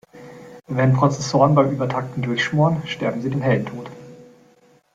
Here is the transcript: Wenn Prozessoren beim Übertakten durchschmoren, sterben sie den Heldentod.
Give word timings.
Wenn 0.65 0.93
Prozessoren 0.93 1.53
beim 1.53 1.69
Übertakten 1.69 2.23
durchschmoren, 2.23 2.87
sterben 2.87 3.21
sie 3.21 3.29
den 3.29 3.41
Heldentod. 3.43 3.91